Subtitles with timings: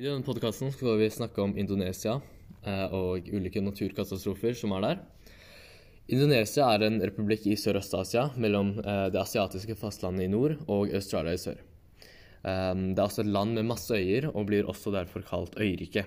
[0.00, 2.14] I denne podkasten skal vi snakke om Indonesia
[2.64, 5.00] eh, og ulike naturkatastrofer som er der.
[6.08, 11.36] Indonesia er en republikk i Sørøst-Asia mellom eh, det asiatiske fastlandet i nord og Australia
[11.36, 11.60] i sør.
[11.60, 16.06] Eh, det er også et land med masse øyer og blir også derfor kalt øyrike.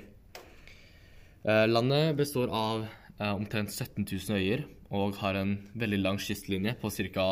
[1.46, 2.88] Landet består av
[3.22, 7.28] omtrent 17 000 øyer og har en veldig lang kystlinje på ca.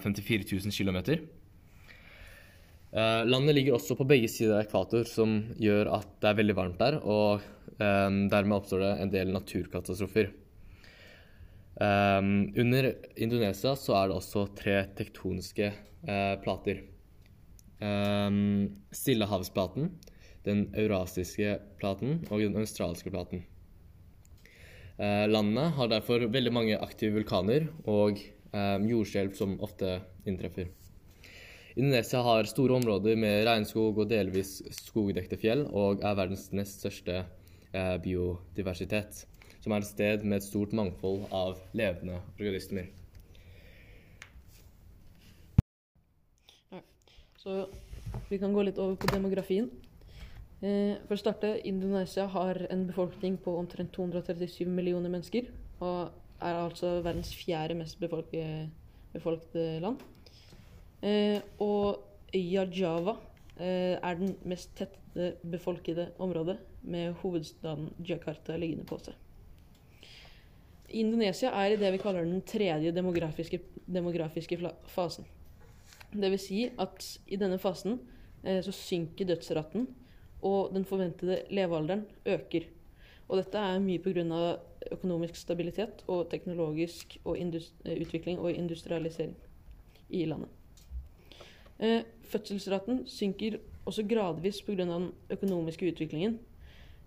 [0.00, 1.20] 54 000 km.
[2.90, 6.56] Uh, landet ligger også på begge sider av ekvator, som gjør at det er veldig
[6.58, 7.44] varmt der, og
[7.78, 10.32] um, dermed oppstår det en del naturkatastrofer.
[11.78, 15.70] Um, under Indonesia så er det også tre tektoniske
[16.42, 16.82] plater.
[17.78, 19.92] Um, Stillehavsplaten,
[20.48, 23.46] den eurasiske platen og den australske platen.
[25.00, 28.18] Landet har derfor veldig mange aktive vulkaner og
[28.52, 29.94] jordskjelv som ofte
[30.28, 30.68] inntreffer.
[31.76, 37.20] Indonesia har store områder med regnskog og delvis skogdekte fjell, og er verdens nest største
[37.20, 39.24] eh, biodiversitet,
[39.62, 42.90] som er et sted med et stort mangfold av levende organismer.
[47.40, 47.62] Så
[48.28, 49.70] vi kan gå litt over på demografien.
[50.60, 55.48] Eh, for å starte, Indonesia har en befolkning på omtrent 237 millioner mennesker.
[55.80, 60.02] Og er altså verdens fjerde mest befolkede land.
[61.02, 62.02] Eh, og
[62.36, 63.16] øya Java
[63.56, 69.16] eh, er den mest tette befolkede området, med hovedstaden Jakarta liggende på seg.
[70.96, 75.26] Indonesia er i det vi kaller den tredje demografiske, demografiske fasen.
[76.12, 78.00] Vil si at i denne fasen
[78.44, 79.86] eh, så synker dødsraten,
[80.42, 82.66] og den forventede levealderen øker.
[83.28, 84.56] Og dette er mye pga.
[84.90, 87.36] økonomisk stabilitet og teknologisk og
[87.84, 89.36] utvikling og industrialisering
[90.08, 90.59] i landet.
[91.80, 93.56] Eh, fødselsraten synker
[93.88, 94.84] også gradvis pga.
[94.84, 96.38] den økonomiske utviklingen.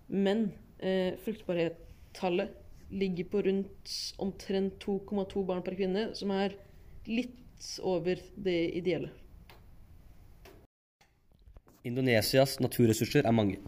[0.08, 2.50] Men eh, fruktbarhetstallet
[2.90, 6.56] ligger på rundt omtrent 2,2 barn per kvinne, som er
[7.06, 9.10] litt over det ideelle.
[11.84, 13.58] Indonesias naturressurser er mange.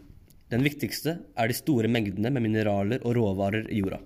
[0.51, 4.01] Den viktigste er de store mengdene med mineraler og råvarer i jorda.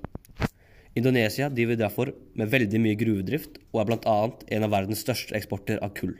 [0.98, 4.16] Indonesia driver derfor med veldig mye gruvedrift og er bl.a.
[4.56, 6.16] en av verdens største eksporter av kull.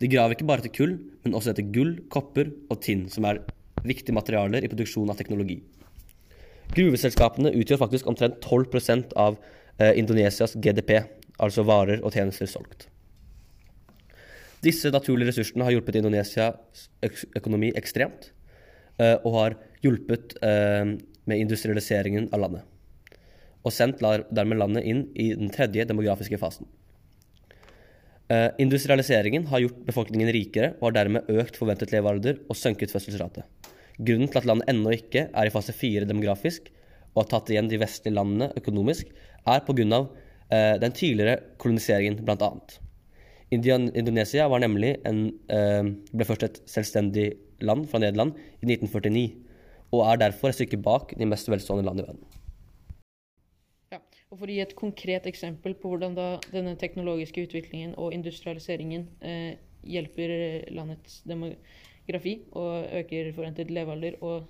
[0.00, 3.40] De graver ikke bare etter kull, men også etter gull, kopper og tinn, som er
[3.86, 5.60] viktige materialer i produksjon av teknologi.
[6.74, 9.38] Gruveselskapene utgjør faktisk omtrent 12% av
[9.78, 10.98] eh, Indonesias GDP,
[11.40, 12.88] altså varer og tjenester solgt.
[14.64, 16.88] Disse naturlige ressursene har hjulpet Indonesias
[17.36, 18.32] økonomi ekstremt,
[18.98, 20.96] eh, og har hjulpet eh,
[21.26, 22.66] med industrialiseringen av landet.
[23.66, 26.68] Og sendt dermed landet inn i den tredje demografiske fasen.
[28.26, 33.44] Uh, industrialiseringen har gjort befolkningen rikere og har dermed økt forventet levealder og sønket fødselsrate.
[33.96, 36.66] Grunnen til at landet ennå ikke er i fase fire demografisk
[37.16, 39.08] og har tatt igjen de vestlige landene økonomisk,
[39.46, 40.00] er pga.
[40.46, 42.50] Eh, den tidligere koloniseringen, bl.a.
[43.50, 49.32] Indonesia var nemlig en, eh, ble først et selvstendig land fra Nederland i 1949,
[49.92, 52.35] og er derfor et stykke bak de mest velstående land i verden.
[54.26, 56.16] Og For å gi et konkret eksempel på hvordan
[56.50, 59.52] denne teknologiske utviklingen og industrialiseringen eh,
[59.86, 60.32] hjelper
[60.74, 64.48] landets demografi og øker forventet levealder og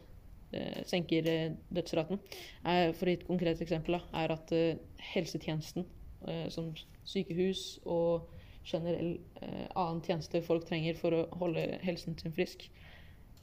[0.57, 2.23] eh, senker eh, dødsraten,
[2.65, 4.81] er, for å gi et konkret eksempel, da, er at eh,
[5.13, 5.85] helsetjenesten,
[6.25, 6.73] eh, som
[7.05, 8.33] sykehus og
[8.67, 12.71] generell eh, annen tjeneste folk trenger for å holde helsen sin frisk,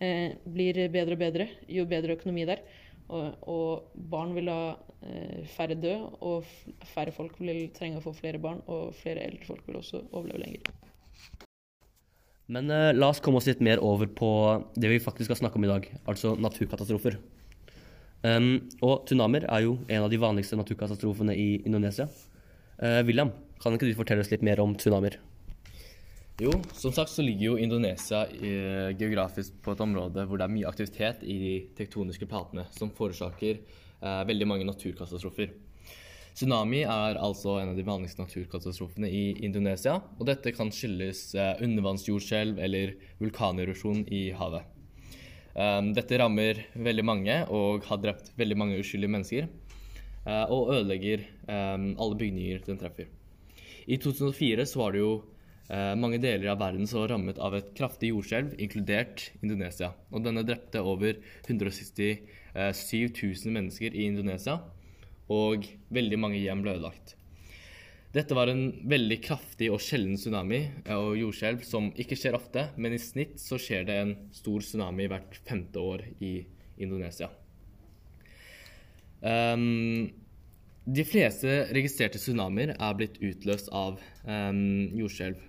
[0.03, 2.63] blir bedre og bedre jo bedre økonomi det er.
[3.09, 5.93] Og, og barn vil ha eh, færre dø,
[6.23, 6.47] og
[6.93, 10.45] færre folk vil trenge å få flere barn, og flere eldre folk vil også overleve
[10.45, 10.71] lenger.
[12.53, 14.31] Men eh, la oss komme oss litt mer over på
[14.75, 17.19] det vi faktisk skal snakke om i dag, altså naturkatastrofer.
[18.23, 22.07] Um, og tsunamier er jo en av de vanligste naturkatastrofene i Indonesia.
[22.79, 25.17] Uh, William, kan ikke du fortelle oss litt mer om tsunamier?
[26.41, 28.49] Jo, som sagt så ligger jo Indonesia i,
[28.97, 33.59] geografisk på et område hvor det er mye aktivitet i de tektoniske platene, som forårsaker
[33.59, 35.51] eh, veldig mange naturkatastrofer.
[36.33, 41.61] Tsunami er altså en av de vanligste naturkatastrofene i Indonesia, og dette kan skyldes eh,
[41.67, 44.65] undervannsjordskjelv eller vulkanerosjon i havet.
[45.53, 49.51] Um, dette rammer veldig mange og har drept veldig mange uskyldige mennesker,
[50.25, 53.13] uh, og ødelegger um, alle bygninger den treffer.
[53.85, 55.32] I 2004 så var det jo Eh,
[55.71, 59.93] mange deler av verden så rammet av et kraftig jordskjelv, inkludert Indonesia.
[60.11, 61.15] Og denne drepte over
[61.47, 62.19] 167
[62.53, 64.59] 000 mennesker i Indonesia,
[65.31, 67.15] og veldig mange hjem ble ødelagt.
[68.13, 72.67] Dette var en veldig kraftig og sjelden tsunami eh, og jordskjelv som ikke skjer ofte,
[72.77, 76.35] men i snitt så skjer det en stor tsunami hvert femte år i
[76.77, 77.31] Indonesia.
[79.23, 80.11] Um,
[80.83, 84.61] de fleste registrerte tsunamier er blitt utløst av um,
[84.99, 85.41] jordskjelv.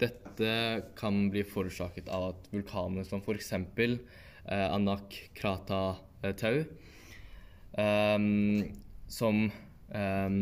[0.00, 0.50] Dette
[0.98, 3.52] kan bli forårsaket av at vulkaner som f.eks.
[3.52, 6.64] Eh, Anak Krata-tau,
[7.84, 8.26] eh,
[9.08, 9.40] som
[9.90, 10.36] eh,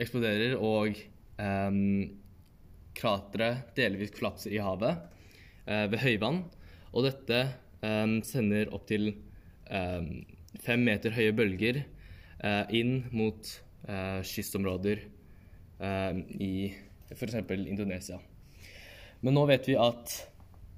[0.00, 1.76] eksploderer og eh,
[3.00, 4.98] krateret delvis kollapser i havet
[5.68, 6.42] uh, ved høyvann.
[6.90, 7.42] Og dette
[7.84, 9.12] um, sender opptil
[9.70, 10.08] eh,
[10.64, 11.84] fem meter høye bølger
[12.42, 13.52] uh, inn mot
[13.88, 15.06] uh, kystområder
[15.80, 16.50] i i
[17.14, 17.36] f.eks.
[17.66, 18.18] Indonesia.
[19.20, 20.16] Men nå vet vi at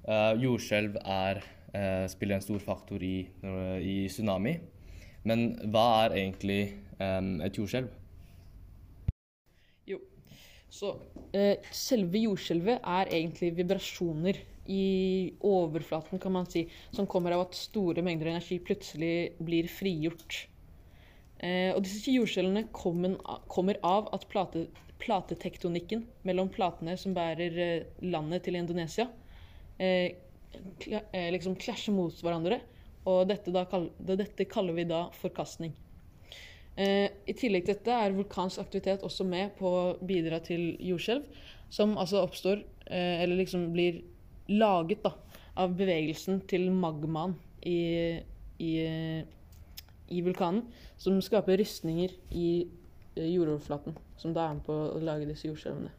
[0.07, 1.41] uh, jordskjelv er,
[1.73, 3.15] uh, spiller en stor faktor i,
[3.79, 4.57] i, tsunami.
[5.23, 6.61] Men hva er egentlig
[6.99, 7.87] um, et jordskjelv?
[9.87, 10.01] Jo,
[10.67, 10.97] så
[11.31, 16.65] eh, selve jordskjelvet er egentlig vibrasjoner i overflaten, kan man si,
[16.95, 20.43] som kommer av at store mengder energi plutselig blir frigjort.
[21.43, 24.67] Eh, og disse jordskjelvene kommer, av at plate,
[25.03, 29.09] platetektonikken mellom platene som bærer eh, landet til Indonesia,
[29.77, 30.15] eh,
[30.89, 32.61] eh, liksom klasjer mot hverandre.
[33.09, 33.65] Og dette, da,
[34.15, 35.73] dette kaller vi da forkastning.
[36.79, 41.27] Eh, I tillegg til dette er vulkansk aktivitet også med på å bidra til jordskjelv,
[41.73, 44.01] som altså oppstår, eh, eller liksom blir
[44.49, 45.13] laget da,
[45.59, 48.23] av bevegelsen til magmaen i,
[48.57, 48.71] i,
[50.09, 50.63] i vulkanen,
[50.97, 52.47] som skaper rystninger i
[53.13, 55.91] jordoverflaten, som da er med på å lage disse jordskjelvene.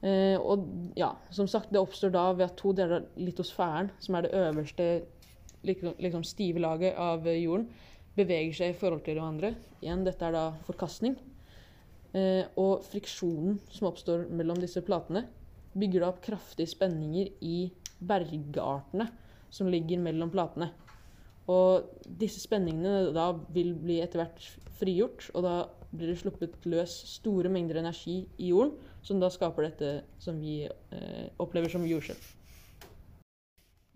[0.00, 0.64] Eh, og
[0.96, 4.36] ja, som sagt, det oppstår da ved at to deler av litosfæren, som er det
[4.36, 4.90] øverste
[5.64, 7.68] liksom, stive laget av jorden,
[8.16, 9.54] beveger seg i forhold til hverandre.
[9.80, 11.16] Igjen, dette er da forkastning.
[12.16, 15.26] Eh, og friksjonen som oppstår mellom disse platene,
[15.78, 17.70] bygger da opp kraftige spenninger i
[18.00, 19.06] bergartene
[19.52, 20.72] som ligger mellom platene.
[21.50, 24.44] Og disse spenningene da vil bli etter hvert
[24.78, 25.54] frigjort, og da
[25.90, 29.92] blir det sluppet løs store mengder energi i jorden, som da skaper dette
[30.22, 32.28] som vi eh, opplever som jordskjelv.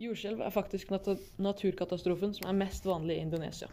[0.03, 1.07] Jordskjelv er faktisk nat
[1.39, 3.71] naturkatastrofen som er mest vanlig i Indonesia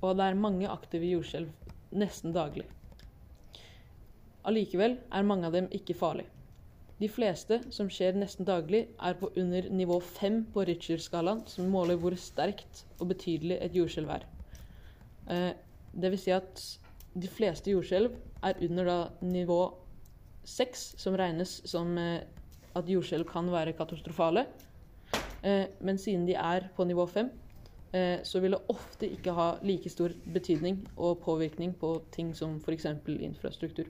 [0.00, 2.64] og det er mange aktive jordskjelv nesten daglig.
[4.48, 6.30] Allikevel er mange av dem ikke farlige.
[7.00, 11.96] De fleste som skjer nesten daglig, er på under nivå 5 på Richter-skalaen, som måler
[12.00, 14.26] hvor sterkt og betydelig et jordskjelv er.
[15.32, 15.52] Eh,
[15.96, 16.64] det vil si at
[17.16, 18.14] de fleste jordskjelv
[18.44, 19.60] er under da nivå
[20.44, 22.20] 6, som regnes som eh,
[22.76, 24.44] at jordskjelv kan være katastrofale.
[25.42, 27.32] Eh, men siden de er på nivå 5,
[27.92, 32.60] Eh, så vil det ofte ikke ha like stor betydning og påvirkning på ting som
[32.62, 32.86] f.eks.
[33.06, 33.84] infrastruktur.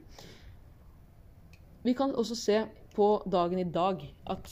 [1.83, 2.65] Vi kan også se
[2.95, 4.51] på dagen i dag at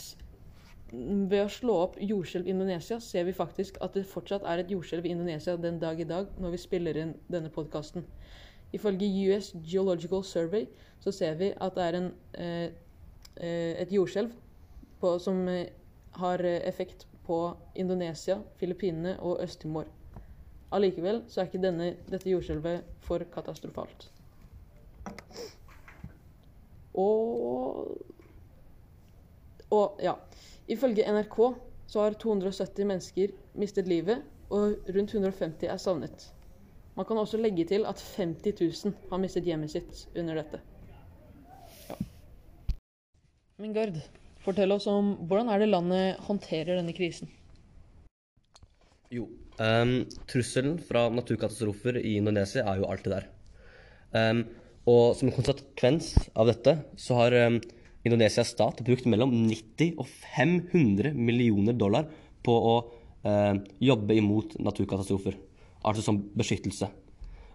[0.92, 4.70] ved å slå opp jordskjelv i Indonesia, ser vi faktisk at det fortsatt er et
[4.72, 8.06] jordskjelv i Indonesia den dag i dag når vi spiller inn denne podkasten.
[8.72, 10.66] Ifølge US Geological Survey
[11.00, 12.70] så ser vi at det er en, eh,
[13.36, 14.32] eh et jordskjelv
[15.20, 15.68] som eh,
[16.12, 19.84] har effekt på Indonesia, Filippinene og Øst-Timor.
[20.72, 24.10] Allikevel så er ikke denne, dette jordskjelvet for katastrofalt.
[26.94, 27.96] Og
[29.74, 30.16] Og ja.
[30.68, 31.38] Ifølge NRK
[31.88, 34.20] så har 270 mennesker mistet livet,
[34.52, 36.26] og rundt 150 er savnet.
[36.96, 40.60] Man kan også legge til at 50 000 har mistet hjemmet sitt under dette.
[41.88, 41.96] Ja.
[43.62, 44.00] Mingard,
[44.44, 47.30] Fortell oss om hvordan er det landet håndterer denne krisen?
[49.12, 49.26] Jo,
[49.60, 49.92] um,
[50.28, 53.26] trusselen fra naturkatastrofer i Indonesia er jo alltid der.
[54.12, 54.44] Um,
[54.88, 57.58] og som en konsekvens av dette så har um,
[58.08, 62.08] Indonesias stat brukt mellom 90 og 500 millioner dollar
[62.44, 62.74] på å
[63.28, 65.36] eh, jobbe imot naturkatastrofer.
[65.86, 66.88] Altså som beskyttelse.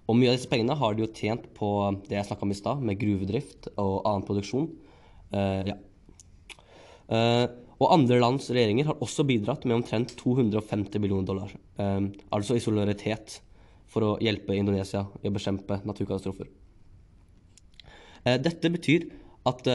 [0.04, 1.70] Og mye av disse pengene har de jo tjent på
[2.10, 4.68] det jeg snakka om i stad, med gruvedrift og annen produksjon.
[5.34, 5.78] Eh, ja.
[7.08, 7.46] eh,
[7.80, 11.56] og andre lands regjeringer har også bidratt med omtrent 250 millioner dollar.
[11.76, 13.42] Uh, altså i solidaritet
[13.92, 16.48] for å hjelpe Indonesia i å bekjempe naturkatastrofer.
[18.24, 19.10] Uh, dette betyr
[19.50, 19.68] at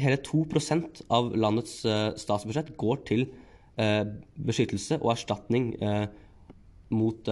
[0.00, 1.80] hele 2% av landets
[2.20, 3.26] statsbudsjett går til
[3.76, 5.74] beskyttelse og erstatning
[6.94, 7.28] mot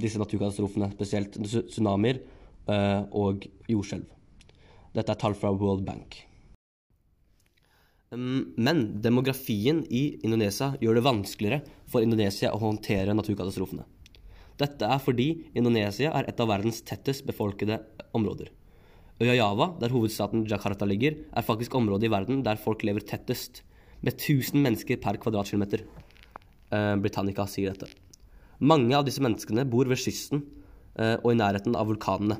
[0.00, 1.38] disse naturkatastrofene, spesielt
[1.70, 2.20] tsunamier
[3.16, 4.04] og jordskjelv.
[4.96, 6.20] Dette er tall fra World Bank.
[8.10, 13.86] Men demografien i Indonesia gjør det vanskeligere for Indonesia å håndtere naturkatastrofene.
[14.60, 17.78] Dette er fordi Indonesia er et av verdens tettest befolkede
[18.12, 18.50] områder.
[19.20, 23.60] Øya Java, der hovedstaten Jakarta ligger, er faktisk området i verden der folk lever tettest,
[24.00, 25.82] med 1000 mennesker per kvadratkilometer.
[26.72, 27.90] Eh, Britannica sier dette.
[28.60, 30.40] Mange av disse menneskene bor ved kysten
[30.96, 32.38] eh, og i nærheten av vulkanene.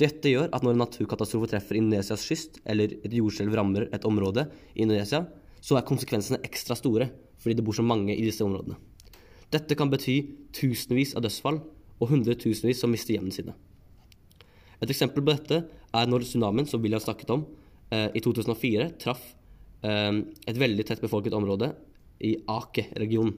[0.00, 4.48] Dette gjør at når en naturkatastrofe treffer Indonesias kyst, eller et jordskjelv rammer et område
[4.72, 5.26] i Indonesia,
[5.60, 7.10] så er konsekvensene ekstra store,
[7.44, 8.80] fordi det bor så mange i disse områdene.
[9.52, 10.22] Dette kan bety
[10.56, 11.60] tusenvis av dødsfall
[12.00, 13.56] og hundretusenvis som mister hjemmene sine.
[14.82, 17.46] Et eksempel på dette er når tsunamien som William snakket om,
[17.90, 19.34] eh, i 2004 traff
[19.82, 21.72] eh, et veldig tett befolket område
[22.20, 23.36] i Ake-regionen.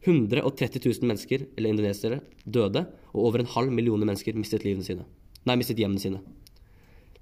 [0.00, 5.04] 130 000 mennesker, eller indonesiere, døde, og over en halv million mennesker mistet, sine.
[5.44, 6.22] Nei, mistet hjemmene sine.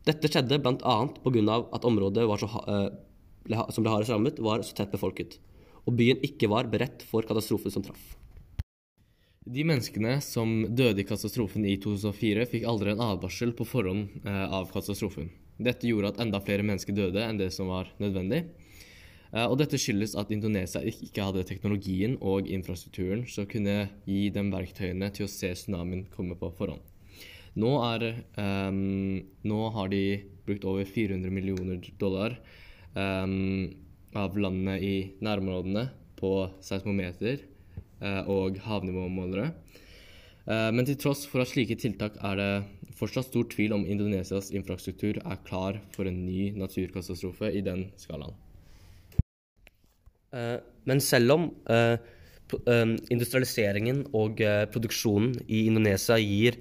[0.06, 0.94] Dette skjedde bl.a.
[1.24, 1.56] pga.
[1.74, 5.38] at området så, eh, som ble hardest rammet, var så tett befolket,
[5.86, 8.14] og byen ikke var beredt for katastrofen som traff.
[9.48, 14.44] De menneskene som døde i katastrofen i 2004, fikk aldri en advarsel på forhånd eh,
[14.44, 15.30] av katastrofen.
[15.56, 18.42] Dette gjorde at enda flere mennesker døde enn det som var nødvendig.
[19.32, 24.52] Eh, og dette skyldes at Indonesia ikke hadde teknologien og infrastrukturen som kunne gi dem
[24.52, 26.84] verktøyene til å se tsunamien komme på forhånd.
[27.58, 29.16] Nå, er, um,
[29.48, 30.02] nå har de
[30.46, 32.36] brukt over 400 millioner dollar
[32.92, 33.64] um,
[34.12, 35.88] av landene i nærområdene
[36.20, 37.48] på seismometer
[38.00, 39.52] og havnivåmålere.
[40.48, 44.48] Uh, men til tross for at slike tiltak er det fortsatt stor tvil om Indonesias
[44.56, 48.36] infrastruktur er klar for en ny naturkatastrofe i den skalaen.
[50.32, 50.56] Uh,
[50.88, 51.50] men selv om
[53.12, 54.38] industrialiseringen og
[54.72, 56.56] produksjonen i Indonesia gir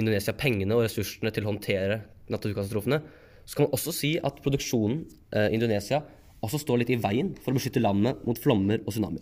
[0.00, 3.00] Indonesia pengene og ressursene til å håndtere naturkatastrofene,
[3.44, 5.02] så kan man også si at produksjonen
[5.34, 6.02] eh, i Indonesia
[6.44, 9.20] også står litt i veien for å beskytte landet mot flommer og tsunami.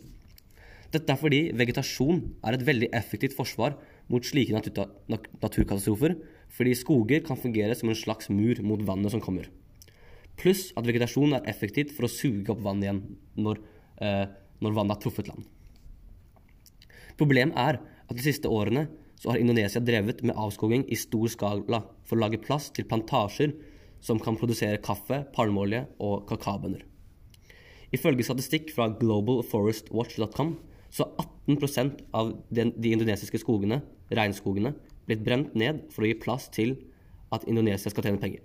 [0.88, 3.74] Dette er fordi vegetasjon er et veldig effektivt forsvar
[4.08, 6.14] mot slike natur naturkatastrofer,
[6.48, 9.50] fordi skoger kan fungere som en slags mur mot vannet som kommer.
[10.40, 13.02] Pluss at vegetasjon er effektivt for å suge opp vann igjen
[13.36, 13.60] når,
[14.00, 14.24] eh,
[14.64, 15.44] når vannet har truffet land.
[17.18, 18.86] Problemet er at de siste årene
[19.18, 23.52] så har Indonesia drevet med avskoging i stor skala for å lage plass til plantasjer
[24.00, 26.84] som kan produsere kaffe, palmeolje og kakaobønner.
[27.92, 30.56] Ifølge statistikk fra globalforestwatch.com
[30.94, 33.80] så har 18% av de indonesiske skogene,
[34.14, 34.74] regnskogene,
[35.08, 36.76] blitt brent ned for å gi plass til
[37.34, 38.44] at Indonesia skal tjene penger.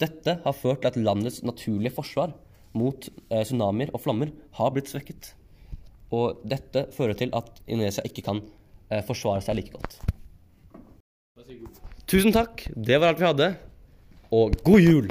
[0.00, 2.32] Dette har ført til at landets naturlige forsvar
[2.76, 5.34] mot eh, tsunamier og flommer har blitt svekket.
[6.12, 8.40] Og dette fører til at Indonesia ikke kan
[8.92, 10.00] Eh, forsvare seg like godt.
[12.10, 12.66] Tusen takk.
[12.76, 13.52] Det var alt vi hadde.
[14.32, 15.08] Og god jul!